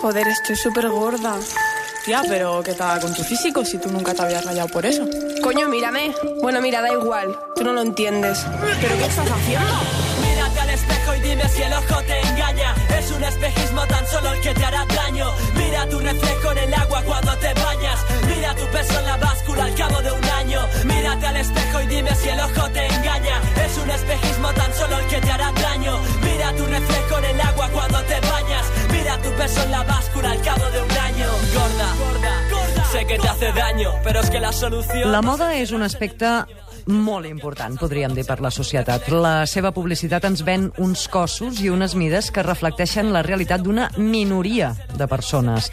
Joder, 0.00 0.28
estoy 0.28 0.54
súper 0.54 0.88
gorda. 0.88 1.34
Tía, 2.04 2.22
pero 2.28 2.62
¿qué 2.62 2.74
tal 2.74 3.00
con 3.00 3.12
tu 3.14 3.24
físico 3.24 3.64
si 3.64 3.78
tú 3.78 3.90
nunca 3.90 4.14
te 4.14 4.22
habías 4.22 4.44
rayado 4.44 4.68
por 4.68 4.86
eso? 4.86 5.04
Coño, 5.42 5.68
mírame. 5.68 6.14
Bueno, 6.40 6.60
mira, 6.60 6.80
da 6.80 6.92
igual. 6.92 7.36
Tú 7.56 7.64
no 7.64 7.72
lo 7.72 7.82
entiendes. 7.82 8.46
¿Pero 8.80 8.96
qué 8.96 9.06
estás 9.06 9.28
haciendo? 9.28 9.74
Mírate 10.22 10.60
al 10.60 10.70
espejo 10.70 11.14
y 11.16 11.20
dime 11.20 11.48
si 11.48 11.62
el 11.62 11.72
ojo 11.72 12.00
te 12.06 12.20
engaña. 12.28 12.74
Es 12.96 13.10
un 13.10 13.24
espejismo 13.24 13.86
tan 13.86 14.06
solo 14.06 14.32
el 14.32 14.40
que 14.40 14.54
te 14.54 14.64
hará 14.64 14.84
daño. 14.86 15.32
Mira 15.56 15.88
tu 15.88 15.98
reflejo 15.98 16.52
en 16.52 16.58
el 16.58 16.74
agua 16.74 17.02
cuando 17.02 17.36
te 17.38 17.52
bañas. 17.54 17.98
Mira 18.28 18.54
tu 18.54 18.66
peso 18.66 18.98
en 19.00 19.06
la 19.06 19.16
báscula 19.16 19.64
al 19.64 19.74
cabo 19.74 20.00
de 20.00 20.12
un 20.12 20.24
año. 20.24 20.60
Mírate 20.84 21.26
al 21.26 21.36
espejo 21.38 21.80
y 21.82 21.86
dime 21.88 22.14
si 22.14 22.28
el 22.28 22.40
ojo 22.40 22.70
te 22.70 22.86
engaña. 22.86 23.40
Es 23.66 23.76
un 23.78 23.90
espejismo 23.90 24.48
tan 24.52 24.72
solo 24.74 24.97
hace 33.38 33.52
daño, 33.52 33.90
pero 34.02 34.20
es 34.20 34.30
que 34.30 34.40
la 34.40 34.52
solución. 34.52 35.12
La 35.12 35.22
moda 35.22 35.52
és 35.54 35.70
un 35.70 35.84
aspecte 35.86 36.26
molt 36.90 37.28
important, 37.28 37.76
podríem 37.78 38.14
dir, 38.16 38.24
per 38.26 38.40
la 38.42 38.50
societat. 38.50 39.06
La 39.14 39.46
seva 39.46 39.70
publicitat 39.76 40.24
ens 40.26 40.42
ven 40.42 40.72
uns 40.82 41.06
cossos 41.12 41.60
i 41.62 41.70
unes 41.70 41.94
mides 41.94 42.32
que 42.34 42.42
reflecteixen 42.42 43.12
la 43.14 43.22
realitat 43.22 43.62
d'una 43.62 43.92
minoria 43.96 44.72
de 44.96 45.06
persones. 45.06 45.70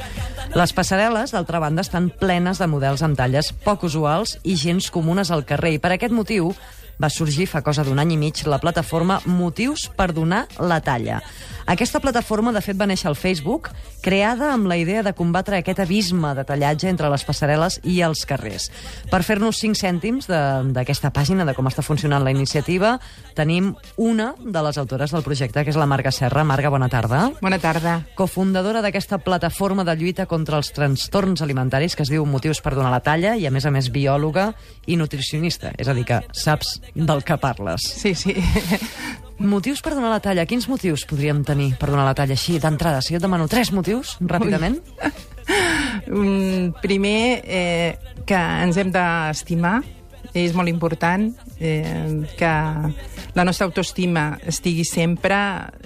Les 0.54 0.76
passarel·les, 0.78 1.34
d'altra 1.34 1.60
banda, 1.64 1.82
estan 1.82 2.12
plenes 2.14 2.62
de 2.62 2.68
models 2.70 3.02
amb 3.02 3.18
talles 3.18 3.50
poc 3.66 3.88
usuals 3.90 4.38
i 4.44 4.60
gens 4.62 4.92
comunes 4.94 5.32
al 5.34 5.46
carrer. 5.50 5.74
I 5.76 5.82
per 5.82 5.96
aquest 5.96 6.14
motiu 6.14 6.54
va 7.02 7.10
sorgir 7.10 7.48
fa 7.48 7.62
cosa 7.62 7.84
d'un 7.84 8.00
any 8.00 8.14
i 8.14 8.18
mig 8.18 8.46
la 8.48 8.60
plataforma 8.60 9.22
Motius 9.26 9.90
per 9.96 10.14
donar 10.14 10.46
la 10.60 10.82
talla. 10.82 11.22
Aquesta 11.68 11.98
plataforma, 12.00 12.52
de 12.54 12.62
fet, 12.62 12.78
va 12.78 12.86
néixer 12.86 13.08
al 13.10 13.16
Facebook, 13.18 13.72
creada 14.06 14.52
amb 14.54 14.68
la 14.70 14.76
idea 14.78 15.02
de 15.02 15.16
combatre 15.18 15.58
aquest 15.58 15.80
abisme 15.82 16.36
de 16.38 16.44
tallatge 16.46 16.88
entre 16.92 17.10
les 17.10 17.24
passarel·les 17.26 17.80
i 17.90 18.02
els 18.06 18.22
carrers. 18.30 18.68
Per 19.10 19.24
fer-nos 19.26 19.58
5 19.58 19.74
cèntims 19.80 20.28
de- 20.30 20.72
d'aquesta 20.76 21.10
pàgina, 21.12 21.44
de 21.44 21.56
com 21.56 21.66
està 21.66 21.82
funcionant 21.82 22.24
la 22.24 22.30
iniciativa, 22.30 23.00
tenim 23.34 23.74
una 23.98 24.36
de 24.40 24.62
les 24.62 24.78
autores 24.78 25.10
del 25.10 25.24
projecte, 25.24 25.64
que 25.64 25.72
és 25.72 25.76
la 25.76 25.88
Marga 25.88 26.12
Serra. 26.12 26.44
Marga, 26.44 26.70
bona 26.70 26.88
tarda. 26.88 27.32
Bona 27.42 27.58
tarda. 27.58 28.06
Cofundadora 28.14 28.84
d'aquesta 28.84 29.18
plataforma 29.18 29.84
de 29.84 29.96
lluita 29.96 30.28
contra 30.28 30.58
els 30.58 30.72
trastorns 30.72 31.42
alimentaris 31.42 31.96
que 31.96 32.04
es 32.04 32.10
diu 32.10 32.28
Motius 32.28 32.62
per 32.62 32.76
donar 32.76 32.92
la 32.92 33.02
talla 33.02 33.36
i, 33.38 33.48
a 33.48 33.52
més 33.52 33.66
a 33.66 33.72
més, 33.72 33.90
biòloga 33.90 34.54
i 34.86 34.98
nutricionista. 34.98 35.72
És 35.80 35.88
a 35.88 35.96
dir, 35.96 36.06
que 36.06 36.22
saps 36.32 36.80
del 36.94 37.24
que 37.24 37.38
parles. 37.38 37.82
Sí, 37.82 38.14
sí. 38.16 38.36
Motius 39.40 39.82
per 39.84 39.96
donar 39.96 40.14
la 40.14 40.22
talla. 40.24 40.46
Quins 40.48 40.70
motius 40.72 41.04
podríem 41.10 41.42
tenir 41.44 41.74
per 41.80 41.90
donar 41.90 42.06
la 42.08 42.16
talla 42.16 42.38
així 42.38 42.56
d'entrada? 42.62 43.02
Si 43.04 43.12
jo 43.12 43.20
et 43.20 43.26
demano 43.26 43.50
tres 43.52 43.74
motius, 43.76 44.16
ràpidament. 44.24 44.80
Un 46.08 46.72
primer, 46.82 47.42
eh, 47.44 47.98
que 48.26 48.40
ens 48.40 48.80
hem 48.80 48.94
d'estimar, 48.96 49.82
és 50.36 50.56
molt 50.56 50.72
important 50.72 51.28
eh, 51.60 52.24
que 52.40 52.54
la 53.36 53.46
nostra 53.48 53.68
autoestima 53.68 54.38
estigui 54.48 54.86
sempre 54.88 55.36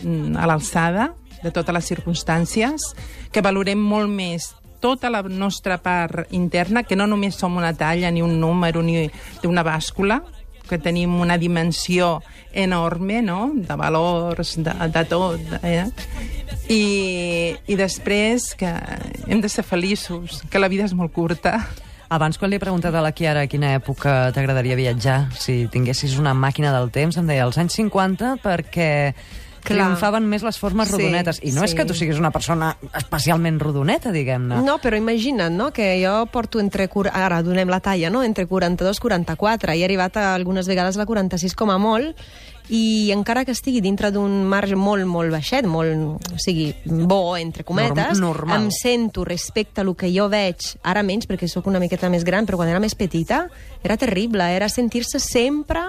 mm, 0.03 0.37
a 0.37 0.47
l'alçada 0.49 1.11
de 1.43 1.51
totes 1.55 1.73
les 1.73 1.89
circumstàncies, 1.89 2.89
que 3.31 3.43
valorem 3.45 3.79
molt 3.79 4.11
més 4.11 4.51
tota 4.79 5.09
la 5.11 5.21
nostra 5.23 5.77
part 5.83 6.31
interna, 6.35 6.83
que 6.83 6.95
no 6.95 7.07
només 7.07 7.35
som 7.35 7.57
una 7.57 7.73
talla, 7.75 8.11
ni 8.11 8.23
un 8.23 8.39
número, 8.39 8.81
ni 8.83 9.09
una 9.47 9.63
bàscula, 9.63 10.21
que 10.69 10.79
tenim 10.81 11.17
una 11.19 11.39
dimensió 11.41 12.19
enorme, 12.53 13.23
no?, 13.25 13.51
de 13.53 13.75
valors, 13.77 14.55
de, 14.61 14.73
de 14.93 15.03
tot, 15.09 15.53
eh? 15.63 15.85
I, 16.69 16.81
I 17.65 17.77
després 17.77 18.53
que 18.57 18.71
hem 19.27 19.41
de 19.41 19.49
ser 19.49 19.65
feliços, 19.65 20.43
que 20.49 20.61
la 20.61 20.69
vida 20.69 20.85
és 20.85 20.93
molt 20.93 21.13
curta. 21.13 21.57
Abans, 22.09 22.39
quan 22.41 22.49
li 22.49 22.57
he 22.57 22.61
preguntat 22.61 22.95
a 22.95 23.03
la 23.05 23.11
Chiara 23.13 23.43
a 23.45 23.49
quina 23.49 23.75
època 23.77 24.31
t'agradaria 24.33 24.77
viatjar, 24.77 25.19
si 25.37 25.67
tinguessis 25.69 26.17
una 26.21 26.33
màquina 26.33 26.71
del 26.73 26.89
temps, 26.93 27.17
em 27.17 27.29
deia 27.29 27.45
els 27.45 27.57
anys 27.61 27.77
50 27.77 28.37
perquè 28.41 28.89
Clar. 29.59 29.77
triomfaven 29.77 30.25
més 30.27 30.43
les 30.43 30.57
formes 30.59 30.87
Sí, 30.89 30.95
rodonetes. 30.97 31.39
I 31.43 31.51
no 31.51 31.63
és 31.63 31.71
sí. 31.71 31.77
que 31.77 31.85
tu 31.85 31.93
siguis 31.93 32.17
una 32.19 32.31
persona 32.31 32.75
especialment 32.97 33.59
rodoneta, 33.59 34.11
diguem-ne. 34.11 34.61
No, 34.65 34.77
però 34.81 34.97
imagina't, 34.97 35.55
no?, 35.55 35.71
que 35.73 35.91
jo 36.03 36.25
porto 36.31 36.59
entre... 36.59 36.89
Ara 37.13 37.41
donem 37.43 37.69
la 37.69 37.79
talla, 37.79 38.09
no?, 38.09 38.23
entre 38.23 38.45
42 38.47 38.97
i 38.97 39.01
44. 39.01 39.73
I 39.75 39.81
he 39.81 39.85
arribat 39.85 40.17
a, 40.17 40.33
algunes 40.35 40.67
vegades 40.67 40.95
a 40.97 41.03
la 41.03 41.05
46 41.09 41.55
com 41.55 41.69
a 41.71 41.77
molt, 41.77 42.15
i 42.69 43.09
encara 43.09 43.45
que 43.45 43.51
estigui 43.55 43.81
dintre 43.81 44.11
d'un 44.13 44.43
marge 44.45 44.75
molt, 44.77 45.01
molt 45.09 45.31
baixet, 45.33 45.65
molt, 45.65 46.21
o 46.35 46.37
sigui, 46.37 46.67
bo, 46.85 47.35
entre 47.37 47.63
cometes, 47.65 48.19
Norm- 48.19 48.45
normal. 48.45 48.61
em 48.61 48.69
sento 48.71 49.23
respecte 49.25 49.81
a 49.81 49.83
lo 49.83 49.95
que 49.97 50.11
jo 50.13 50.27
veig, 50.29 50.75
ara 50.83 51.01
menys, 51.01 51.25
perquè 51.27 51.47
sóc 51.49 51.65
una 51.65 51.79
miqueta 51.81 52.11
més 52.13 52.23
gran, 52.23 52.45
però 52.45 52.57
quan 52.61 52.69
era 52.69 52.79
més 52.79 52.93
petita, 52.93 53.47
era 53.83 53.97
terrible, 53.97 54.45
era 54.53 54.69
sentir-se 54.69 55.17
sempre 55.19 55.81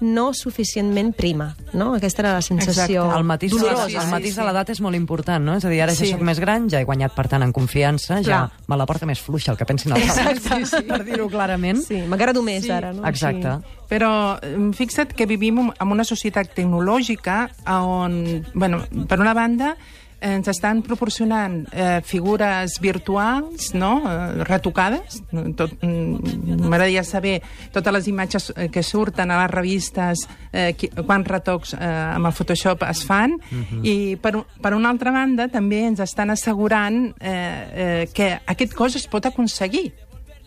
no 0.00 0.32
suficientment 0.34 1.14
prima, 1.14 1.56
no? 1.72 1.94
Aquesta 1.94 2.22
era 2.22 2.32
la 2.34 2.42
sensació 2.42 3.02
Exacte. 3.04 3.18
El 3.18 3.24
matís, 3.24 3.52
dolorosa. 3.52 3.84
el 3.86 3.90
sí, 4.06 4.10
matís 4.10 4.34
sí. 4.34 4.40
de 4.40 4.46
l'edat 4.46 4.70
és 4.70 4.80
molt 4.80 4.96
important, 4.96 5.44
no? 5.44 5.56
És 5.56 5.64
a 5.64 5.68
dir, 5.68 5.82
ara 5.82 5.92
ja 5.94 6.04
Sí. 6.04 6.12
sóc 6.12 6.20
més 6.24 6.40
gran, 6.40 6.68
ja 6.70 6.80
he 6.80 6.84
guanyat, 6.84 7.14
per 7.14 7.28
tant, 7.28 7.42
en 7.42 7.52
confiança, 7.52 8.22
ja 8.22 8.48
Clar. 8.48 8.50
me 8.66 8.76
la 8.76 8.86
porta 8.86 9.06
més 9.06 9.20
fluixa, 9.20 9.52
el 9.52 9.58
que 9.58 9.66
pensin 9.66 9.92
els 9.92 10.16
altres, 10.18 10.42
sí, 10.70 10.76
sí. 10.76 10.82
per 10.88 11.04
dir-ho 11.04 11.28
clarament. 11.28 11.82
Sí, 11.84 12.00
m'agrada 12.08 12.40
més 12.42 12.64
Sí, 12.64 12.70
ara, 12.70 12.92
no? 12.92 13.06
Exacte. 13.06 13.58
Però 13.90 14.38
em, 14.42 14.72
fixa't 14.72 15.12
que 15.12 15.26
vivim 15.26 15.58
en 15.70 15.90
una 15.92 16.04
societat 16.04 16.54
tecnològica 16.54 17.50
on, 17.66 18.46
bueno, 18.54 18.84
per 19.08 19.20
una 19.20 19.34
banda, 19.34 19.76
ens 20.20 20.48
estan 20.52 20.82
proporcionant 20.86 21.62
eh, 21.72 22.00
figures 22.04 22.78
virtuals, 22.80 23.72
no?, 23.74 23.92
eh, 24.04 24.44
retocades. 24.44 25.20
Tot, 25.56 25.72
mm, 25.80 26.60
M'agradaria 26.60 27.04
saber 27.04 27.38
totes 27.72 27.94
les 27.96 28.08
imatges 28.12 28.50
eh, 28.56 28.68
que 28.72 28.82
surten 28.82 29.30
a 29.30 29.40
les 29.42 29.50
revistes, 29.52 30.26
eh, 30.52 30.74
qui, 30.76 30.90
quants 30.92 31.28
retocs 31.28 31.74
eh, 31.74 31.80
amb 32.16 32.30
el 32.30 32.36
Photoshop 32.36 32.84
es 32.90 33.04
fan, 33.06 33.38
i 33.82 34.16
per, 34.20 34.34
per 34.60 34.74
una 34.76 34.92
altra 34.92 35.12
banda 35.14 35.48
també 35.48 35.84
ens 35.88 36.00
estan 36.04 36.30
assegurant 36.30 37.02
eh, 37.18 37.32
eh, 37.32 38.06
que 38.14 38.32
aquest 38.46 38.76
cos 38.76 38.96
es 39.00 39.08
pot 39.10 39.26
aconseguir. 39.26 39.90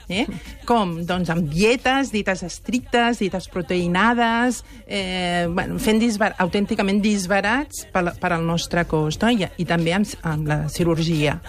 Eh? 0.09 0.25
Com? 0.67 0.95
Doncs 1.07 1.31
amb 1.33 1.47
dietes, 1.51 2.11
dietes 2.13 2.43
estrictes, 2.45 3.19
dietes 3.21 3.47
proteïnades, 3.51 4.63
eh, 4.87 5.47
bueno, 5.49 5.79
fent 5.79 6.01
disbar 6.01 6.33
autènticament 6.43 7.01
disbarats 7.03 7.85
per, 7.93 8.05
per 8.19 8.33
al 8.35 8.45
nostre 8.47 8.85
cos, 8.89 9.19
no? 9.21 9.31
I, 9.31 9.47
i 9.57 9.67
també 9.69 9.95
amb, 9.95 10.09
amb 10.27 10.49
la 10.49 10.59
cirurgia. 10.73 11.39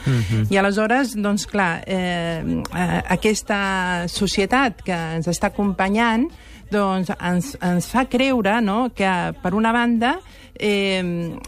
I 0.51 0.59
aleshores, 0.61 1.17
doncs 1.21 1.47
clar, 1.51 1.83
eh, 1.87 2.41
eh, 2.41 2.99
aquesta 3.17 4.07
societat 4.11 4.85
que 4.87 4.99
ens 5.19 5.31
està 5.31 5.53
acompanyant 5.53 6.29
doncs 6.73 7.13
ens, 7.19 7.55
ens 7.63 7.89
fa 7.91 8.07
creure 8.11 8.61
no, 8.65 8.89
que, 8.97 9.11
per 9.43 9.55
una 9.55 9.73
banda, 9.75 10.15
eh, 10.55 11.03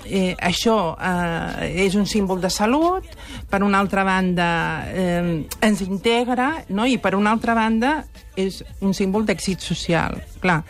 eh, 0.05 0.35
això 0.43 0.97
eh, 0.99 1.71
és 1.87 1.95
un 1.95 2.07
símbol 2.07 2.41
de 2.43 2.51
salut, 2.51 3.07
per 3.51 3.63
una 3.63 3.81
altra 3.81 4.05
banda 4.05 4.49
eh, 4.91 5.47
ens 5.61 5.85
integra, 5.87 6.53
no? 6.69 6.87
i 6.87 6.99
per 6.99 7.15
una 7.15 7.33
altra 7.37 7.55
banda 7.55 8.01
és 8.37 8.63
un 8.81 8.93
símbol 8.95 9.25
d'èxit 9.27 9.63
social. 9.65 10.21
Clar, 10.43 10.61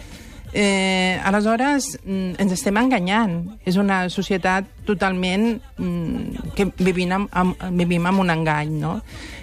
eh, 0.57 1.21
aleshores 1.25 1.99
mm, 2.05 2.37
ens 2.41 2.53
estem 2.57 2.77
enganyant. 2.81 3.39
És 3.69 3.77
una 3.81 4.07
societat 4.13 4.69
totalment 4.89 5.57
mm, 5.77 6.53
que 6.57 6.69
vivim 6.81 7.13
amb, 7.13 7.33
amb, 7.33 7.67
vivim 7.77 8.07
amb 8.09 8.25
un 8.25 8.33
engany, 8.33 8.77
no? 8.81 8.99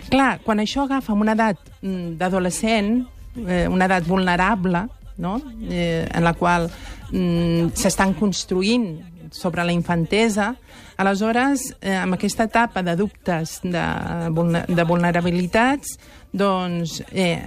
Clar, 0.09 0.37
quan 0.45 0.61
això 0.63 0.87
agafa 0.87 1.13
una 1.13 1.35
edat 1.37 1.59
mm, 1.81 2.15
d'adolescent, 2.17 2.95
eh, 3.35 3.67
una 3.69 3.85
edat 3.85 4.07
vulnerable, 4.07 4.85
no? 5.17 5.39
eh, 5.69 6.07
en 6.09 6.23
la 6.23 6.33
qual 6.33 6.69
mm, 7.11 7.73
s'estan 7.77 8.15
construint 8.17 9.12
sobre 9.33 9.65
la 9.65 9.73
infantesa, 9.73 10.53
aleshores, 10.97 11.73
eh, 11.81 11.95
amb 11.97 12.15
aquesta 12.15 12.45
etapa 12.45 12.83
de 12.85 12.95
dubtes, 12.95 13.59
de, 13.63 13.85
de 14.69 14.83
vulnerabilitats, 14.85 15.97
doncs 16.33 16.97
eh, 17.11 17.37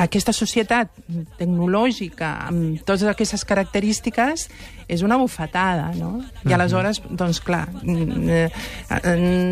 aquesta 0.00 0.32
societat 0.32 0.92
tecnològica 1.36 2.30
amb 2.46 2.80
totes 2.80 3.04
aquestes 3.10 3.44
característiques 3.44 4.46
és 4.88 5.02
una 5.04 5.18
bufetada, 5.20 5.90
no? 5.98 6.22
I 6.48 6.54
aleshores, 6.56 7.02
doncs 7.04 7.42
clar, 7.44 7.66
eh, 7.84 8.48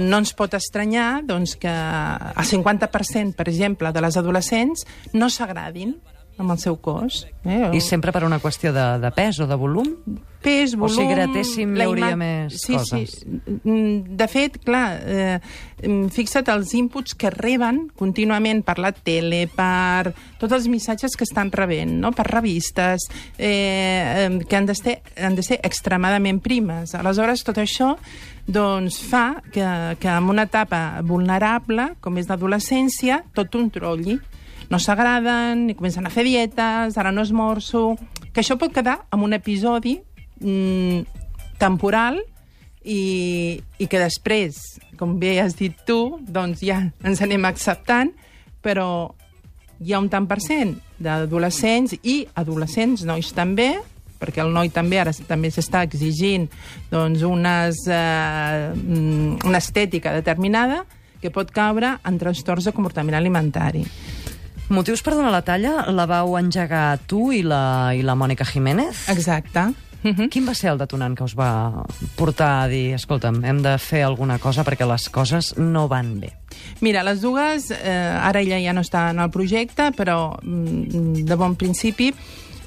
no 0.08 0.22
ens 0.22 0.32
pot 0.36 0.56
estranyar 0.56 1.20
doncs, 1.28 1.56
que 1.60 1.72
el 1.72 2.48
50%, 2.48 3.36
per 3.36 3.48
exemple, 3.52 3.92
de 3.92 4.04
les 4.04 4.16
adolescents 4.20 4.86
no 5.12 5.28
s'agradin 5.28 5.96
amb 6.40 6.50
el 6.50 6.58
seu 6.58 6.76
cos. 6.80 7.26
Eh? 7.44 7.70
I 7.76 7.80
sempre 7.84 8.10
per 8.14 8.24
una 8.24 8.38
qüestió 8.40 8.72
de, 8.74 8.84
de 9.02 9.10
pes 9.14 9.38
o 9.40 9.46
de 9.46 9.54
volum? 9.58 9.88
pes, 10.42 10.72
volum... 10.74 10.88
O 10.90 10.96
si 10.96 11.04
gratéssim 11.06 11.76
hi 11.76 11.82
hauria 11.84 12.08
ima- 12.10 12.16
més 12.18 12.56
sí, 12.64 12.74
coses. 12.74 13.12
Sí, 13.20 13.40
Mm, 13.62 14.16
De 14.18 14.26
fet, 14.26 14.56
clar, 14.64 14.98
eh, 15.06 15.36
mm, 15.86 16.08
fixa't 16.10 16.48
els 16.50 16.72
inputs 16.74 17.14
que 17.14 17.30
reben 17.30 17.84
contínuament 17.94 18.64
per 18.66 18.74
la 18.82 18.90
tele, 18.90 19.44
per 19.54 20.10
tots 20.40 20.56
els 20.56 20.66
missatges 20.72 21.14
que 21.14 21.22
estan 21.28 21.52
rebent, 21.54 21.92
no? 22.02 22.10
per 22.10 22.26
revistes, 22.26 23.06
eh, 23.38 24.40
que 24.48 24.56
han 24.56 24.66
de, 24.66 24.74
ser, 24.74 24.96
han 25.16 25.36
de 25.38 25.44
ser 25.46 25.60
extremadament 25.62 26.40
primes. 26.42 26.96
Aleshores, 26.98 27.44
tot 27.46 27.58
això 27.62 27.92
doncs, 28.46 28.98
fa 29.06 29.36
que, 29.52 29.62
que 30.00 30.08
en 30.10 30.26
una 30.32 30.48
etapa 30.50 31.00
vulnerable, 31.06 31.92
com 32.02 32.18
és 32.18 32.26
l'adolescència, 32.26 33.22
tot 33.36 33.54
un 33.54 33.70
trolli 33.70 34.18
no 34.70 34.78
s'agraden, 34.78 35.68
i 35.70 35.76
comencen 35.78 36.06
a 36.06 36.12
fer 36.12 36.26
dietes, 36.28 36.98
ara 36.98 37.12
no 37.12 37.24
esmorzo... 37.26 37.96
Que 38.32 38.40
això 38.40 38.56
pot 38.56 38.72
quedar 38.72 39.02
en 39.12 39.20
un 39.26 39.34
episodi 39.36 39.98
mm, 40.40 41.02
temporal 41.60 42.16
i, 42.80 43.60
i 43.76 43.88
que 43.90 44.00
després, 44.00 44.56
com 44.96 45.18
bé 45.20 45.34
has 45.42 45.52
dit 45.58 45.76
tu, 45.86 46.16
doncs 46.24 46.62
ja 46.64 46.78
ens 47.04 47.20
anem 47.20 47.44
acceptant, 47.44 48.14
però 48.64 49.12
hi 49.82 49.92
ha 49.92 50.00
un 50.00 50.08
tant 50.08 50.28
per 50.30 50.38
cent 50.40 50.76
d'adolescents 51.02 51.96
i 52.02 52.22
adolescents, 52.40 53.04
nois 53.04 53.32
també, 53.36 53.74
perquè 54.22 54.42
el 54.44 54.52
noi 54.54 54.70
també 54.70 55.00
ara 55.02 55.12
també 55.26 55.50
s'està 55.50 55.82
exigint 55.86 56.46
doncs, 56.92 57.24
unes, 57.26 57.84
eh, 57.90 58.70
mm, 58.72 59.42
una 59.48 59.58
estètica 59.58 60.14
determinada 60.14 60.84
que 61.20 61.30
pot 61.30 61.50
caure 61.54 61.96
en 62.04 62.18
trastorns 62.18 62.66
de 62.66 62.74
comportament 62.74 63.18
alimentari. 63.18 63.84
Motius 64.72 65.02
per 65.04 65.12
donar 65.12 65.30
la 65.34 65.42
talla 65.44 65.84
la 65.92 66.06
vau 66.08 66.36
engegar 66.38 66.96
tu 67.04 67.26
i 67.36 67.42
la, 67.44 67.92
i 67.92 68.00
la 68.00 68.14
Mònica 68.16 68.46
Jiménez? 68.48 69.04
Exacte. 69.12 69.68
Mhm. 70.02 70.30
Quin 70.32 70.46
va 70.48 70.54
ser 70.58 70.72
el 70.72 70.80
detonant 70.80 71.14
que 71.14 71.22
us 71.22 71.34
va 71.38 71.84
portar 72.16 72.64
a 72.64 72.68
dir 72.70 72.94
escolta'm, 72.96 73.42
hem 73.44 73.60
de 73.62 73.76
fer 73.78 74.02
alguna 74.02 74.40
cosa 74.42 74.64
perquè 74.66 74.88
les 74.88 75.08
coses 75.14 75.52
no 75.58 75.86
van 75.92 76.16
bé? 76.20 76.32
Mira, 76.80 77.04
les 77.06 77.20
dues, 77.20 77.70
eh, 77.70 77.92
ara 77.92 78.40
ella 78.40 78.58
ja 78.64 78.72
no 78.72 78.82
està 78.82 79.10
en 79.10 79.20
el 79.22 79.30
projecte, 79.30 79.92
però 79.92 80.38
mm, 80.42 81.22
de 81.28 81.36
bon 81.36 81.54
principi, 81.54 82.10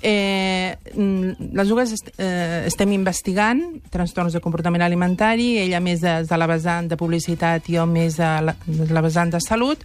eh, 0.01 0.75
mm, 0.95 1.53
les 1.55 1.71
dues 1.71 1.93
est 1.95 2.11
eh, 2.17 2.65
estem 2.65 2.91
investigant 2.95 3.61
trastorns 3.93 4.35
de 4.35 4.41
comportament 4.43 4.83
alimentari, 4.85 5.55
ella 5.63 5.81
més 5.83 6.03
de, 6.03 6.17
de 6.27 6.37
la 6.39 6.49
vessant 6.49 6.89
de 6.91 6.99
publicitat 6.99 7.69
i 7.69 7.79
jo 7.79 7.87
més 7.89 8.19
de 8.19 8.29
la, 8.49 8.55
de 8.65 8.91
la 8.93 9.03
vessant 9.05 9.33
de 9.33 9.41
salut, 9.43 9.83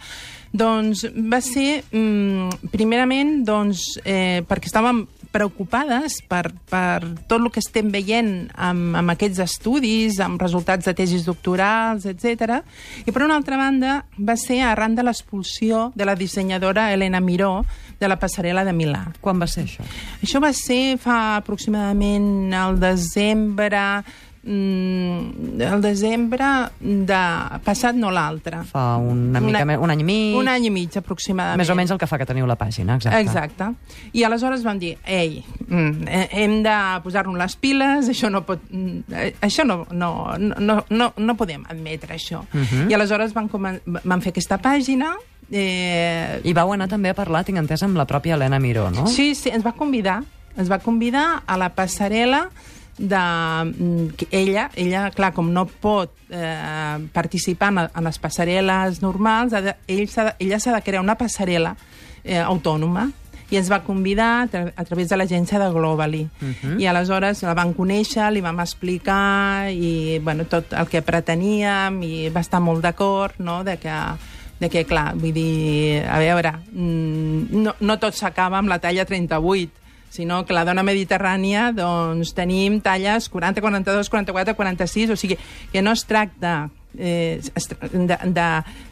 doncs 0.50 1.04
va 1.30 1.38
ser, 1.44 1.84
mm, 1.92 2.70
primerament, 2.72 3.40
doncs, 3.46 4.00
eh, 4.04 4.42
perquè 4.46 4.70
estàvem 4.70 5.06
preocupades 5.30 6.18
per, 6.26 6.50
per 6.70 7.06
tot 7.28 7.38
el 7.38 7.50
que 7.54 7.62
estem 7.62 7.90
veient 7.92 8.50
amb, 8.58 8.96
amb 8.98 9.14
aquests 9.14 9.38
estudis, 9.44 10.18
amb 10.22 10.42
resultats 10.42 10.88
de 10.88 10.94
tesis 10.98 11.24
doctorals, 11.26 12.06
etc. 12.10 12.60
I 13.06 13.14
per 13.14 13.22
una 13.22 13.38
altra 13.38 13.58
banda 13.60 14.00
va 14.18 14.36
ser 14.40 14.60
arran 14.66 14.96
de 14.98 15.06
l'expulsió 15.06 15.90
de 15.94 16.08
la 16.08 16.16
dissenyadora 16.18 16.90
Elena 16.92 17.22
Miró 17.22 17.60
de 18.00 18.08
la 18.08 18.18
passarel·la 18.18 18.64
de 18.64 18.72
Milà. 18.72 19.04
Quan 19.20 19.40
va 19.40 19.46
ser 19.50 19.66
això? 19.68 19.84
Això 20.24 20.40
va 20.42 20.52
ser 20.56 20.96
fa 21.00 21.36
aproximadament 21.36 22.54
al 22.56 22.80
desembre 22.80 24.02
mm, 24.42 25.60
el 25.60 25.82
desembre 25.82 26.46
de 26.80 27.20
passat 27.64 27.96
no 27.96 28.10
l'altre. 28.14 28.62
Fa 28.70 28.96
una 28.96 29.40
mica 29.44 29.64
més, 29.68 29.80
un 29.82 29.92
any 29.92 30.00
i 30.00 30.06
mig. 30.06 30.36
Un 30.40 30.48
any 30.48 30.68
i 30.68 30.72
mig, 30.74 30.96
aproximadament. 30.96 31.60
Més 31.60 31.72
o 31.72 31.76
menys 31.78 31.92
el 31.94 32.00
que 32.00 32.08
fa 32.10 32.18
que 32.20 32.26
teniu 32.28 32.48
la 32.48 32.56
pàgina, 32.60 32.96
exacte. 32.96 33.20
Exacte. 33.20 33.70
I 34.16 34.24
aleshores 34.26 34.64
vam 34.66 34.80
dir, 34.80 34.94
ei, 35.04 35.42
mm, 35.68 36.08
eh, 36.08 36.26
hem 36.44 36.60
de 36.64 36.76
posar-nos 37.04 37.36
les 37.40 37.56
piles, 37.60 38.08
això 38.12 38.30
no 38.32 38.44
pot... 38.48 38.62
mm, 38.70 39.20
Això 39.44 39.64
no, 39.66 39.84
no, 39.92 40.10
no, 40.38 40.84
no, 40.88 41.12
no 41.16 41.36
podem 41.36 41.64
admetre 41.68 42.14
això. 42.16 42.44
Mhm. 42.52 42.60
Uh 42.60 42.66
-huh. 42.70 42.90
I 42.90 42.94
aleshores 42.94 43.32
van, 43.34 43.50
van 44.04 44.22
fer 44.22 44.30
aquesta 44.30 44.58
pàgina, 44.58 45.16
eh, 45.50 46.40
I 46.44 46.52
vau 46.56 46.72
anar 46.72 46.88
també 46.88 47.10
a 47.10 47.16
parlar, 47.18 47.44
tinc 47.44 47.58
entès, 47.58 47.82
amb 47.82 47.98
la 47.98 48.06
pròpia 48.06 48.36
Helena 48.36 48.60
Miró, 48.62 48.88
no? 48.90 49.06
Sí, 49.10 49.34
sí, 49.34 49.50
ens 49.50 49.66
va 49.66 49.72
convidar. 49.76 50.20
Ens 50.56 50.70
va 50.70 50.80
convidar 50.82 51.42
a 51.46 51.56
la 51.60 51.70
passarel·la 51.74 52.48
de 53.00 53.16
mm, 53.16 54.08
que 54.18 54.28
ella, 54.30 54.70
ella, 54.76 55.08
clar, 55.14 55.32
com 55.32 55.48
no 55.52 55.64
pot 55.66 56.12
eh, 56.28 56.98
participar 57.14 57.70
en, 57.72 57.80
en 57.86 58.04
les 58.04 58.20
passarel·les 58.20 59.00
normals, 59.02 59.54
de, 59.54 59.74
ell 59.88 60.04
de, 60.04 60.34
ella 60.38 60.60
s'ha 60.60 60.74
de 60.76 60.82
crear 60.84 61.02
una 61.02 61.16
passarel·la 61.18 61.74
eh, 62.24 62.42
autònoma 62.42 63.08
i 63.50 63.58
ens 63.58 63.70
va 63.70 63.80
convidar 63.82 64.28
a, 64.42 64.48
tra 64.50 64.66
a 64.76 64.84
través 64.86 65.08
de 65.10 65.16
l'agència 65.18 65.58
de 65.58 65.70
Globally. 65.74 66.22
Uh 66.40 66.48
-huh. 66.48 66.80
I 66.80 66.86
aleshores 66.86 67.42
la 67.42 67.54
van 67.54 67.74
conèixer, 67.74 68.30
li 68.30 68.40
vam 68.40 68.60
explicar 68.60 69.70
i 69.72 70.20
bueno, 70.22 70.44
tot 70.44 70.72
el 70.72 70.86
que 70.86 71.02
preteníem 71.02 72.02
i 72.02 72.28
va 72.28 72.40
estar 72.40 72.60
molt 72.60 72.82
d'acord 72.82 73.34
no? 73.38 73.64
de 73.64 73.76
que 73.76 73.90
de 74.60 74.68
que, 74.68 74.84
clar, 74.84 75.14
vull 75.16 75.32
dir, 75.34 76.02
a 76.04 76.18
veure, 76.20 76.52
mm, 76.72 77.62
no, 77.64 77.74
no 77.80 77.98
tot 77.98 78.14
s'acaba 78.14 78.60
amb 78.60 78.68
la 78.68 78.78
talla 78.78 79.06
38, 79.08 79.80
sinó 80.10 80.42
que 80.44 80.52
la 80.52 80.66
dona 80.66 80.84
mediterrània 80.84 81.70
doncs, 81.72 82.34
tenim 82.34 82.80
talles 82.84 83.30
40, 83.30 83.62
42, 83.62 84.10
44, 84.10 84.56
46, 84.58 85.14
o 85.14 85.16
sigui 85.16 85.38
que 85.72 85.82
no 85.82 85.94
es 85.94 86.04
tracta 86.04 86.68
eh, 86.98 87.40
d'estar 87.40 87.90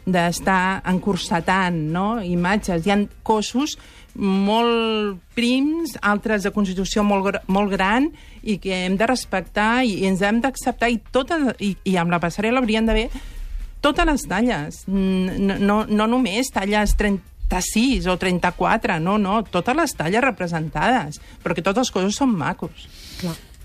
de, 0.07 0.15
de, 0.15 0.59
encursetant 0.93 1.79
no? 1.93 2.07
imatges. 2.23 2.87
Hi 2.87 2.95
ha 2.95 2.99
cossos 3.21 3.77
molt 4.15 5.19
prims, 5.37 5.97
altres 6.01 6.47
de 6.47 6.53
constitució 6.55 7.03
molt, 7.05 7.43
molt 7.47 7.71
gran 7.75 8.09
i 8.41 8.57
que 8.63 8.85
hem 8.85 8.95
de 8.97 9.07
respectar 9.07 9.83
i, 9.83 9.99
i 10.01 10.07
ens 10.09 10.23
hem 10.25 10.39
d'acceptar 10.41 10.89
i, 10.89 10.97
tota, 11.11 11.53
i, 11.59 11.75
i 11.83 11.99
amb 11.99 12.15
la 12.15 12.21
passarel·la 12.23 12.63
haurien 12.63 12.87
d'haver 12.89 13.09
totes 13.81 14.07
les 14.07 14.25
talles, 14.27 14.83
no, 14.87 15.57
no, 15.59 15.81
no 15.87 16.07
només 16.11 16.51
talles 16.53 16.95
36 16.99 18.07
o 18.11 18.17
34, 18.19 18.99
no, 19.03 19.17
no, 19.21 19.41
totes 19.47 19.77
les 19.77 19.95
talles 19.97 20.25
representades, 20.25 21.21
perquè 21.43 21.63
tots 21.65 21.85
els 21.85 21.93
cossos 21.93 22.19
són 22.19 22.35
macos. 22.35 22.89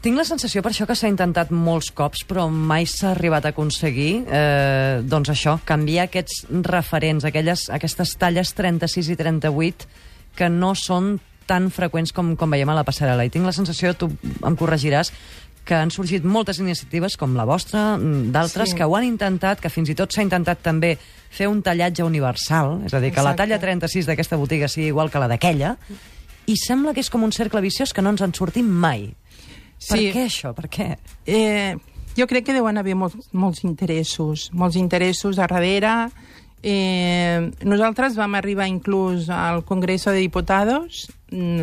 Tinc 0.04 0.18
la 0.20 0.26
sensació 0.28 0.60
per 0.60 0.74
això 0.74 0.84
que 0.84 0.96
s'ha 0.98 1.08
intentat 1.08 1.48
molts 1.48 1.88
cops, 1.96 2.26
però 2.28 2.44
mai 2.52 2.84
s'ha 2.84 3.14
arribat 3.14 3.46
a 3.46 3.54
aconseguir, 3.54 4.26
eh, 4.28 5.00
doncs 5.00 5.30
això, 5.32 5.56
canviar 5.64 6.10
aquests 6.10 6.42
referents, 6.66 7.24
aquelles, 7.24 7.70
aquestes 7.72 8.12
talles 8.20 8.52
36 8.52 9.08
i 9.14 9.16
38, 9.16 9.88
que 10.36 10.50
no 10.52 10.74
són 10.76 11.16
tan 11.48 11.70
freqüents 11.72 12.12
com, 12.12 12.34
com 12.36 12.52
veiem 12.52 12.68
a 12.68 12.76
la 12.76 12.84
passarel·la. 12.84 13.24
I 13.24 13.32
tinc 13.32 13.48
la 13.48 13.56
sensació, 13.56 13.94
tu 13.96 14.10
em 14.44 14.56
corregiràs, 14.60 15.12
que 15.64 15.74
han 15.74 15.90
sorgit 15.90 16.24
moltes 16.24 16.58
iniciatives 16.60 17.16
com 17.16 17.34
la 17.34 17.44
vostra, 17.48 17.96
mm, 17.96 18.30
d'altres 18.32 18.70
Sí. 18.70 18.76
que 18.76 18.84
ho 18.84 18.96
han 18.96 19.04
intentat, 19.04 19.60
que 19.60 19.70
fins 19.70 19.88
i 19.88 19.94
tot 19.94 20.12
s'ha 20.12 20.22
intentat 20.22 20.60
també 20.60 20.98
fer 21.30 21.48
un 21.48 21.62
tallatge 21.62 22.02
universal, 22.04 22.82
és 22.84 22.92
a 22.94 23.00
dir, 23.00 23.10
que 23.10 23.22
la 23.22 23.30
Exacte. 23.32 23.36
talla 23.42 23.58
36 23.58 24.06
d'aquesta 24.06 24.36
botiga 24.36 24.68
sigui 24.68 24.86
igual 24.88 25.10
que 25.10 25.18
la 25.18 25.28
d'aquella, 25.28 25.76
i 26.46 26.56
sembla 26.56 26.92
que 26.92 27.00
és 27.00 27.08
com 27.10 27.22
un 27.24 27.32
cercle 27.32 27.60
viciós 27.60 27.92
que 27.94 28.02
no 28.02 28.10
ens 28.10 28.20
en 28.20 28.34
sortim 28.34 28.68
mai. 28.68 29.14
Per 29.88 29.98
Sí. 29.98 30.12
què 30.12 30.26
això? 30.26 30.54
Per 30.54 30.68
què? 30.68 30.98
Eh, 31.26 31.76
jo 32.16 32.26
crec 32.26 32.44
que 32.44 32.52
deuen 32.52 32.76
haver 32.78 32.94
molts, 32.94 33.16
molts 33.32 33.64
interessos, 33.64 34.50
molts 34.52 34.76
interessos 34.76 35.38
a 35.38 35.46
darrere. 35.46 36.10
Eh, 36.66 37.50
nosaltres 37.62 38.14
vam 38.16 38.34
arribar 38.36 38.66
inclús 38.68 39.28
al 39.28 39.64
Congreso 39.64 40.10
de 40.12 40.18
Diputados 40.20 41.08
mm, 41.30 41.62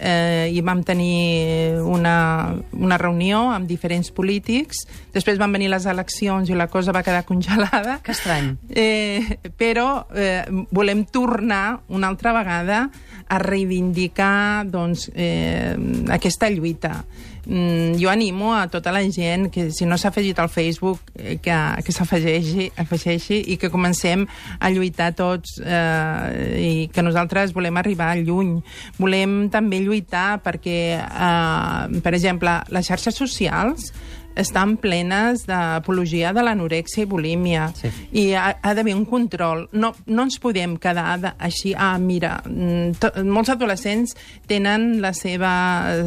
eh, 0.00 0.50
i 0.52 0.62
vam 0.64 0.82
tenir 0.82 1.76
una, 1.84 2.56
una 2.72 2.98
reunió 2.98 3.44
amb 3.52 3.68
diferents 3.68 4.10
polítics. 4.16 4.86
Després 5.14 5.38
van 5.38 5.52
venir 5.52 5.70
les 5.70 5.86
eleccions 5.90 6.50
i 6.50 6.56
la 6.56 6.70
cosa 6.72 6.94
va 6.96 7.04
quedar 7.06 7.26
congelada. 7.28 8.00
Que 8.04 8.16
estrany. 8.16 8.54
Eh, 8.70 9.38
però 9.60 10.06
eh, 10.16 10.42
volem 10.72 11.04
tornar 11.04 11.80
una 11.88 12.08
altra 12.08 12.32
vegada 12.36 12.86
a 13.30 13.38
reivindicar 13.38 14.66
doncs, 14.66 15.10
eh, 15.14 15.76
aquesta 16.10 16.50
lluita. 16.50 17.04
Mm, 17.46 17.96
jo 17.98 18.10
animo 18.10 18.54
a 18.54 18.68
tota 18.68 18.92
la 18.92 19.02
gent 19.10 19.50
que 19.50 19.70
si 19.72 19.86
no 19.86 19.96
s'ha 19.96 20.08
afegit 20.08 20.38
al 20.38 20.50
Facebook 20.50 21.00
eh, 21.14 21.38
que, 21.40 21.56
que 21.82 21.92
s'afegeixi 21.92 22.68
afegeixi 22.76 23.40
i 23.48 23.56
que 23.56 23.70
comencem 23.72 24.26
a 24.60 24.68
lluitar 24.70 25.14
tots 25.16 25.56
eh, 25.64 26.60
i 26.60 26.88
que 26.92 27.02
nosaltres 27.02 27.54
volem 27.56 27.80
arribar 27.80 28.12
lluny. 28.20 28.60
Volem 28.98 29.48
també 29.50 29.80
lluitar 29.80 29.89
perquè, 29.90 30.80
eh, 31.00 32.00
per 32.00 32.14
exemple, 32.14 32.60
les 32.70 32.86
xarxes 32.86 33.16
socials 33.16 33.92
estan 34.36 34.76
plenes 34.80 35.44
d'apologia 35.48 36.32
de 36.32 36.42
l'anorèxia 36.44 37.04
i 37.04 37.08
bulímia. 37.08 37.68
Sí. 37.76 37.90
I 38.12 38.24
ha, 38.38 38.46
ha 38.62 38.74
d'haver 38.76 38.94
un 38.94 39.04
control. 39.08 39.66
No, 39.72 39.92
no 40.06 40.26
ens 40.26 40.38
podem 40.42 40.76
quedar 40.80 41.18
de, 41.22 41.32
així, 41.42 41.74
ah, 41.76 41.96
mira, 41.98 42.36
mm, 42.46 43.00
to, 43.02 43.10
molts 43.26 43.52
adolescents 43.52 44.14
tenen 44.50 45.00
la 45.02 45.12
seva 45.16 45.52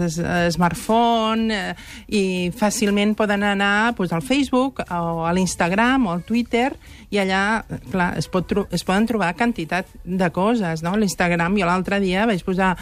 es, 0.08 0.20
smartphone 0.56 1.54
eh, 1.54 1.76
i 2.08 2.24
fàcilment 2.56 3.16
poden 3.20 3.44
anar 3.48 3.94
pues, 3.98 4.14
al 4.16 4.24
Facebook 4.26 4.84
o 4.88 5.24
a 5.28 5.34
l'Instagram 5.36 6.08
o 6.08 6.16
al 6.16 6.24
Twitter 6.28 6.72
i 7.14 7.20
allà, 7.22 7.64
clar, 7.92 8.14
es, 8.18 8.28
pot 8.32 8.50
es 8.74 8.84
poden 8.88 9.06
trobar 9.10 9.34
quantitat 9.38 9.90
de 10.04 10.30
coses, 10.34 10.82
no? 10.86 10.96
L'Instagram, 10.98 11.60
jo 11.60 11.68
l'altre 11.70 12.00
dia 12.02 12.26
vaig 12.30 12.42
posar 12.46 12.74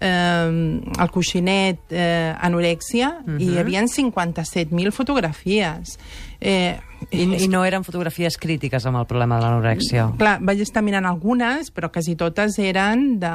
eh, 0.00 0.80
el 1.00 1.10
coixinet 1.12 1.92
eh, 1.92 2.34
anorèxia 2.40 3.12
uh 3.20 3.32
-huh. 3.34 3.40
i 3.40 3.50
hi 3.52 3.58
havia 3.58 3.82
57.000 3.82 4.90
fotografies. 4.90 5.98
Eh, 6.40 6.76
I, 7.10 7.24
I 7.44 7.48
no 7.48 7.64
eren 7.64 7.82
fotografies 7.84 8.36
crítiques 8.38 8.84
amb 8.86 9.00
el 9.00 9.06
problema 9.08 9.38
de 9.40 9.46
l'anorèxia. 9.46 10.08
Clar, 10.20 10.36
vaig 10.44 10.60
estar 10.60 10.82
mirant 10.84 11.06
algunes, 11.08 11.70
però 11.74 11.88
quasi 11.90 12.14
totes 12.20 12.58
eren 12.60 13.18
de, 13.22 13.30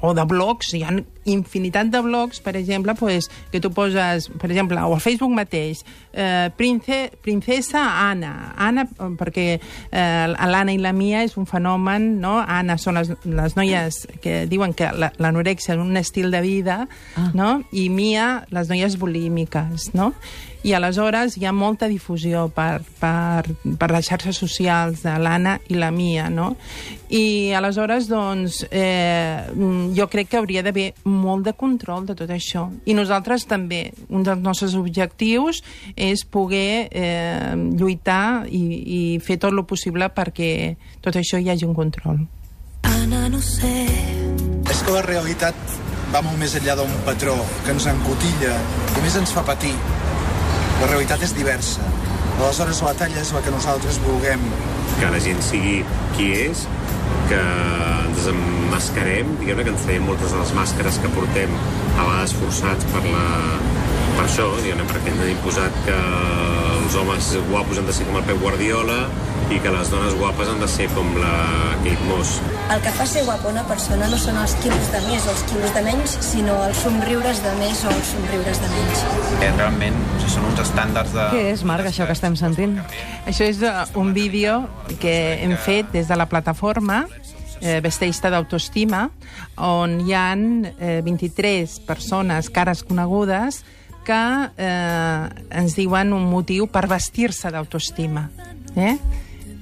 o 0.00 0.14
de 0.16 0.24
blogs. 0.24 0.72
Hi 0.74 0.82
ha 0.88 0.94
infinitat 1.30 1.90
de 1.92 2.00
blogs, 2.02 2.40
per 2.42 2.56
exemple, 2.58 2.94
pues, 2.98 3.28
que 3.52 3.60
tu 3.60 3.70
poses, 3.70 4.28
per 4.40 4.50
exemple, 4.50 4.80
o 4.82 4.94
al 4.96 5.00
Facebook 5.04 5.30
mateix, 5.36 5.84
eh, 6.12 6.50
prince, 6.56 7.12
princesa 7.22 7.84
Anna. 8.08 8.54
Anna, 8.56 8.86
perquè 9.20 9.46
eh, 9.60 10.26
l'Anna 10.32 10.72
i 10.74 10.78
la 10.82 10.92
Mia 10.92 11.22
és 11.22 11.36
un 11.36 11.46
fenomen, 11.46 12.18
no? 12.20 12.38
Anna 12.40 12.78
són 12.78 12.98
les, 12.98 13.12
les 13.24 13.54
noies 13.56 14.06
que 14.24 14.46
diuen 14.50 14.74
que 14.74 14.90
la- 14.96 15.12
l'anorèxia 15.18 15.76
és 15.76 15.80
un 15.80 15.96
estil 15.96 16.30
de 16.32 16.40
vida, 16.40 16.88
Ah. 17.16 17.30
no? 17.34 17.62
I 17.72 17.88
Mia, 17.90 18.46
les 18.50 18.68
noies 18.72 18.96
bulímiques, 18.98 19.92
no? 19.94 20.12
I 20.62 20.74
aleshores 20.78 21.34
hi 21.36 21.46
ha 21.46 21.52
molta 21.52 21.88
difusió 21.90 22.44
per, 22.54 22.84
per, 23.00 23.50
per 23.78 23.88
les 23.90 24.06
xarxes 24.06 24.38
socials 24.38 25.02
de 25.02 25.14
l'Anna 25.18 25.56
i 25.68 25.78
la 25.78 25.90
Mia, 25.90 26.28
no? 26.30 26.52
I 27.10 27.52
aleshores, 27.58 28.06
doncs, 28.08 28.62
eh, 28.70 29.42
jo 29.96 30.06
crec 30.12 30.30
que 30.30 30.38
hauria 30.38 30.62
d'haver 30.62 30.92
molt 31.04 31.48
de 31.48 31.56
control 31.58 32.06
de 32.06 32.14
tot 32.18 32.30
això. 32.30 32.68
I 32.86 32.94
nosaltres 32.94 33.48
també, 33.50 33.82
un 34.08 34.22
dels 34.22 34.42
nostres 34.42 34.76
objectius 34.78 35.64
és 35.96 36.22
poder 36.24 36.86
eh, 36.90 37.52
lluitar 37.74 38.46
i, 38.46 38.62
i 38.62 39.02
fer 39.18 39.40
tot 39.42 39.50
el 39.50 39.64
possible 39.66 40.08
perquè 40.14 40.76
tot 41.02 41.18
això 41.18 41.42
hi 41.42 41.50
hagi 41.50 41.66
un 41.66 41.74
control. 41.74 42.22
Anna, 42.86 43.26
no 43.28 43.42
sé. 43.42 43.74
És 44.70 44.86
que 44.86 44.94
la 44.94 45.02
realitat 45.02 45.58
va 46.12 46.22
molt 46.22 46.38
més 46.38 46.54
enllà 46.58 46.78
d'un 46.78 46.94
patró 47.06 47.34
que 47.64 47.74
ens 47.74 47.90
encotilla 47.90 48.56
i 48.96 49.04
més 49.04 49.18
ens 49.18 49.34
fa 49.34 49.44
patir. 49.48 49.74
La 50.80 50.88
realitat 50.88 51.22
és 51.22 51.34
diversa. 51.36 51.84
Aleshores 52.38 52.80
la 52.82 52.94
talla 52.98 53.20
és 53.20 53.32
la 53.34 53.42
que 53.44 53.52
nosaltres 53.54 54.00
vulguem. 54.06 54.40
que 55.00 55.10
la 55.10 55.18
gent 55.18 55.40
sigui 55.42 55.78
qui 56.16 56.26
és, 56.36 56.66
que 57.30 57.38
ens 57.40 58.18
desemmascarem, 58.18 59.32
diguem-ne 59.40 59.64
que 59.64 59.72
ens 59.72 59.86
traiem 59.86 60.04
moltes 60.06 60.30
de 60.34 60.38
les 60.38 60.52
màscares 60.54 60.98
que 61.02 61.10
portem 61.16 61.54
a 61.96 62.04
vegades 62.04 62.34
forçats 62.38 62.86
per 62.92 63.02
la 63.08 63.24
per 64.16 64.26
això, 64.26 64.46
diguem-ne, 64.60 64.84
perquè 64.90 65.10
ens 65.14 65.22
han 65.24 65.30
imposat 65.32 65.78
que 65.86 65.96
els 66.76 66.96
homes 67.00 67.30
guapos 67.48 67.80
han 67.80 67.88
de 67.88 67.94
ser 67.96 68.06
com 68.08 68.18
el 68.20 68.26
Pep 68.28 68.40
Guardiola 68.44 68.98
i 69.52 69.58
que 69.60 69.70
les 69.72 69.90
dones 69.92 70.14
guapes 70.16 70.48
han 70.48 70.60
de 70.62 70.68
ser 70.70 70.86
com 70.94 71.08
la 71.20 71.32
Kate 71.82 72.06
Moss. 72.08 72.38
El 72.72 72.80
que 72.84 72.92
fa 72.96 73.04
ser 73.08 73.24
guapa 73.26 73.50
una 73.50 73.64
persona 73.68 74.08
no 74.08 74.18
són 74.20 74.38
els 74.40 74.54
quilos 74.62 74.88
de 74.94 75.00
més 75.04 75.26
o 75.26 75.32
els 75.34 75.42
quilos 75.50 75.74
de 75.76 75.82
menys, 75.84 76.14
sinó 76.24 76.54
els 76.64 76.80
somriures 76.80 77.42
de 77.44 77.52
més 77.58 77.82
o 77.84 77.92
els 77.92 78.12
somriures 78.14 78.62
de 78.62 78.70
menys. 78.72 79.02
Eh, 79.42 79.50
realment 79.58 79.98
o 79.98 80.20
sigui, 80.22 80.32
són 80.36 80.48
uns 80.48 80.62
estàndards 80.64 81.12
de... 81.16 81.26
Què 81.34 81.42
és, 81.50 81.64
Marc, 81.68 81.90
això 81.90 82.08
que 82.08 82.16
estem 82.16 82.38
sentint? 82.40 82.78
Això 83.28 83.48
és 83.48 83.60
uh, 83.66 83.84
un 84.00 84.14
vídeo 84.16 84.62
que 85.02 85.16
hem 85.42 85.56
fet 85.60 85.92
des 85.92 86.08
de 86.08 86.16
la 86.16 86.28
plataforma 86.30 87.02
eh, 87.62 87.80
Vesteista 87.84 88.30
d'Autoestima, 88.32 89.04
on 89.62 90.00
hi 90.02 90.16
han 90.16 90.46
eh, 90.72 91.00
23 91.04 91.78
persones, 91.86 92.50
cares 92.50 92.82
conegudes, 92.88 93.62
que 94.02 94.22
eh, 94.56 95.28
ens 95.62 95.76
diuen 95.78 96.16
un 96.16 96.24
motiu 96.30 96.66
per 96.72 96.88
vestir-se 96.90 97.52
d'autoestima. 97.54 98.26
Eh? 98.74 98.96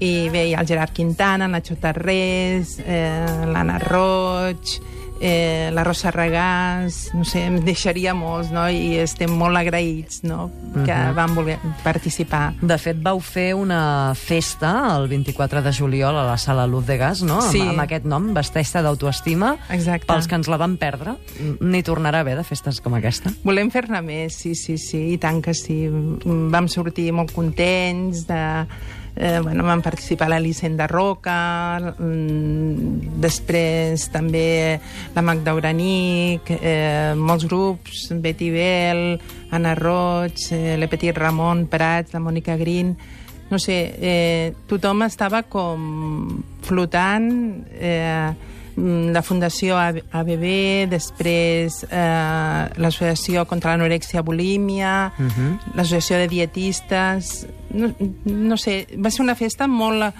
I 0.00 0.30
bé, 0.32 0.46
hi 0.48 0.54
ha 0.54 0.62
el 0.64 0.68
Gerard 0.68 0.94
Quintana, 0.96 1.48
Nacho 1.48 1.76
Tarrés, 1.76 2.78
eh, 2.80 3.44
l'Anna 3.52 3.78
Roig, 3.78 4.80
eh, 5.20 5.68
la 5.72 5.84
Rosa 5.84 6.10
Regàs, 6.10 7.10
no 7.12 7.26
sé, 7.28 7.42
em 7.44 7.58
deixaria 7.62 8.14
molts, 8.16 8.48
no? 8.54 8.64
I 8.72 8.96
estem 9.02 9.30
molt 9.36 9.60
agraïts, 9.60 10.22
no?, 10.24 10.48
que 10.86 10.96
van 11.14 11.34
voler 11.36 11.58
participar. 11.84 12.54
De 12.62 12.78
fet, 12.80 12.96
vau 13.04 13.20
fer 13.20 13.50
una 13.54 14.14
festa 14.16 14.72
el 14.96 15.08
24 15.10 15.60
de 15.62 15.72
juliol 15.76 16.16
a 16.16 16.24
la 16.24 16.38
sala 16.40 16.66
Luz 16.66 16.86
de 16.88 16.96
Gas, 16.96 17.20
no? 17.22 17.42
Sí. 17.50 17.60
Amb, 17.60 17.74
amb 17.74 17.84
aquest 17.84 18.08
nom, 18.08 18.30
Vestesta 18.34 18.80
d'autoestima. 18.86 19.52
Exacte. 19.68 20.08
Pels 20.08 20.30
que 20.30 20.40
ens 20.40 20.48
la 20.48 20.56
van 20.60 20.78
perdre, 20.80 21.18
n'hi 21.60 21.82
tornarà 21.84 22.22
a 22.22 22.26
haver 22.26 22.38
de 22.40 22.46
festes 22.48 22.80
com 22.80 22.96
aquesta. 22.96 23.34
Volem 23.44 23.68
fer-ne 23.70 24.00
més, 24.00 24.40
sí, 24.40 24.54
sí, 24.56 24.78
sí, 24.80 25.10
i 25.12 25.20
tant 25.20 25.42
que 25.44 25.52
sí. 25.52 25.82
Vam 26.24 26.72
sortir 26.72 27.10
molt 27.12 27.36
contents 27.36 28.24
de... 28.30 28.40
Eh, 29.16 29.40
bueno, 29.42 29.64
vam 29.64 29.82
participar 29.82 30.28
l'Elisenda 30.30 30.86
Roca, 30.86 31.94
mm, 31.98 33.18
després 33.20 34.08
també 34.10 34.80
la 35.14 35.22
Magda 35.22 35.54
Uranic, 35.54 36.50
eh, 36.60 37.12
molts 37.16 37.46
grups, 37.46 38.08
Betty 38.14 38.50
Bell, 38.50 39.20
Anna 39.50 39.74
Roig, 39.74 40.38
eh, 40.52 40.76
Le 40.78 40.88
Petit 40.88 41.16
Ramon 41.16 41.66
Prats, 41.66 42.12
la 42.12 42.20
Mònica 42.20 42.56
Green... 42.56 42.96
No 43.50 43.58
sé, 43.58 43.96
eh, 43.98 44.54
tothom 44.68 45.02
estava 45.02 45.42
com 45.42 46.40
flotant... 46.62 47.66
Eh, 47.74 48.30
la 48.76 49.22
Fundació 49.22 49.76
ABB, 49.78 50.44
després 50.90 51.80
eh, 51.90 52.66
l'Associació 52.76 53.44
contra 53.46 53.72
l'Anorèxia 53.72 54.22
Bulímia, 54.22 55.12
uh 55.18 55.24
-huh. 55.26 55.74
l'Associació 55.74 56.16
de 56.18 56.28
Dietistes... 56.28 57.46
No, 57.72 57.94
no 58.24 58.56
sé, 58.56 58.88
va 58.98 59.10
ser 59.10 59.22
una 59.22 59.36
festa 59.36 59.68
molt, 59.68 60.12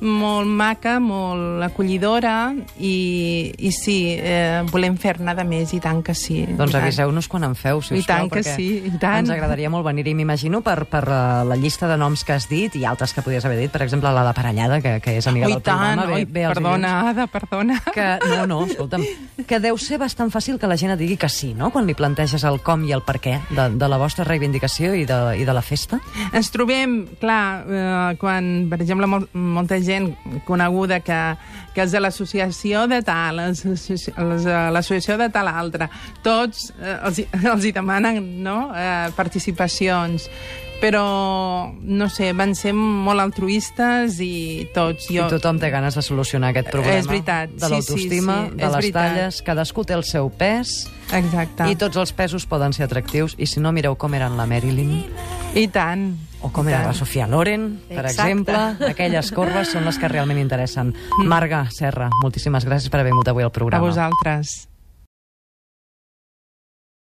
molt 0.00 0.46
maca, 0.48 0.98
molt 1.02 1.62
acollidora 1.66 2.52
i, 2.78 3.50
i 3.58 3.70
sí, 3.74 4.14
eh, 4.14 4.62
volem 4.70 4.96
fer-ne 5.00 5.34
de 5.34 5.44
més 5.48 5.72
i 5.74 5.80
tant 5.82 6.02
que 6.06 6.14
sí. 6.14 6.44
Doncs 6.48 6.72
tant. 6.74 6.82
aviseu-nos 6.84 7.28
quan 7.28 7.46
en 7.48 7.56
feu, 7.58 7.80
si 7.82 7.96
us 7.96 8.04
I 8.04 8.06
tant 8.06 8.28
plau, 8.28 8.38
que 8.38 8.44
sí, 8.46 8.68
i 8.86 8.92
tant. 9.00 9.24
ens 9.24 9.32
agradaria 9.34 9.70
molt 9.72 9.86
venir-hi. 9.86 10.14
M'imagino 10.18 10.60
per, 10.62 10.84
per 10.90 11.02
uh, 11.08 11.42
la 11.48 11.58
llista 11.58 11.88
de 11.90 11.96
noms 11.98 12.22
que 12.24 12.36
has 12.36 12.48
dit 12.50 12.74
i 12.78 12.84
altres 12.88 13.12
que 13.14 13.24
podies 13.26 13.44
haver 13.48 13.58
dit, 13.58 13.72
per 13.74 13.82
exemple, 13.82 14.12
la 14.14 14.22
de 14.28 14.34
Parellada, 14.36 14.80
que, 14.84 14.98
que 15.02 15.16
és 15.18 15.26
amiga 15.26 15.48
Ui, 15.48 15.56
del 15.56 15.64
tant, 15.66 15.98
programa. 15.98 16.14
oi, 16.14 16.24
Ve, 16.28 16.32
ve 16.38 16.46
els 16.46 16.54
perdona. 16.54 16.94
Ada, 17.10 17.26
perdona. 17.32 17.80
Que, 17.94 18.08
no, 18.30 18.46
no, 18.46 18.60
escolta'm, 18.68 19.04
que 19.48 19.60
deu 19.62 19.78
ser 19.82 19.98
bastant 19.98 20.30
fàcil 20.30 20.58
que 20.62 20.70
la 20.70 20.76
gent 20.78 20.94
et 20.94 21.00
digui 21.00 21.18
que 21.18 21.28
sí, 21.32 21.52
no?, 21.58 21.72
quan 21.74 21.86
li 21.88 21.94
planteges 21.98 22.44
el 22.46 22.60
com 22.62 22.84
i 22.86 22.94
el 22.94 23.02
per 23.02 23.18
què 23.22 23.38
de, 23.50 23.68
de 23.74 23.90
la 23.90 23.98
vostra 23.98 24.26
reivindicació 24.28 24.94
i 24.94 25.04
de, 25.08 25.18
i 25.42 25.44
de 25.48 25.54
la 25.56 25.62
festa. 25.62 25.98
Ens 26.32 26.52
trobem, 26.54 27.00
clar, 27.20 27.42
eh, 27.66 28.16
quan, 28.20 28.68
per 28.70 28.80
exemple, 28.82 29.08
mol, 29.10 29.26
molta 29.32 29.78
gent 29.80 29.87
coneguda 30.46 31.00
que, 31.04 31.18
que 31.74 31.84
és 31.86 31.94
de 31.94 32.02
l'associació 32.02 32.86
de 32.90 33.00
tal, 33.06 33.40
l'associació 33.40 35.18
de 35.18 35.28
de 35.28 35.34
tal 35.34 35.50
altra, 35.50 35.90
tots 36.22 36.70
eh, 36.78 36.96
els, 37.04 37.20
els 37.42 37.68
hi 37.68 37.74
demanen 37.76 38.22
no? 38.44 38.70
eh, 38.74 39.10
participacions 39.16 40.28
però, 40.78 41.74
no 41.74 42.06
sé, 42.06 42.28
van 42.38 42.52
ser 42.54 42.70
molt 42.70 43.18
altruistes 43.18 44.20
i 44.22 44.68
tots... 44.74 45.08
Jo... 45.10 45.26
I 45.26 45.32
tothom 45.32 45.58
té 45.58 45.72
ganes 45.74 45.98
de 45.98 46.04
solucionar 46.06 46.52
aquest 46.52 46.70
problema. 46.70 47.00
És 47.00 47.08
veritat, 47.10 47.50
De 47.50 47.66
sí, 47.66 47.72
l'autoestima, 47.72 48.36
sí, 48.44 48.52
sí, 48.52 48.54
de 48.54 48.62
és 48.62 48.76
les 48.76 48.76
veritat. 48.78 49.00
talles, 49.00 49.40
cadascú 49.48 49.84
té 49.88 49.96
el 49.98 50.06
seu 50.06 50.30
pes 50.30 50.76
Exacte. 51.18 51.72
i 51.72 51.80
tots 51.82 51.98
els 51.98 52.14
pesos 52.14 52.46
poden 52.46 52.76
ser 52.76 52.86
atractius 52.86 53.34
i 53.42 53.50
si 53.50 53.58
no, 53.64 53.74
mireu 53.74 53.98
com 53.98 54.14
eren 54.14 54.38
la 54.38 54.46
Marilyn 54.46 55.00
I 55.54 55.66
tant. 55.68 56.16
o 56.40 56.52
com 56.54 56.68
era 56.70 56.84
la 56.86 56.92
Sofia 56.94 57.26
Loren, 57.26 57.80
per 57.88 58.04
Exacte. 58.06 58.30
exemple. 58.30 58.90
Aquelles 58.92 59.32
corbes 59.34 59.72
són 59.72 59.84
les 59.88 59.98
que 59.98 60.06
realment 60.06 60.38
interessen. 60.38 60.92
Marga 61.26 61.64
Serra, 61.74 62.10
moltíssimes 62.22 62.64
gràcies 62.64 62.90
per 62.92 63.00
haver 63.00 63.10
vingut 63.10 63.26
avui 63.28 63.42
al 63.42 63.50
A 63.50 63.52
programa. 63.52 63.84
vosaltres. 63.84 64.67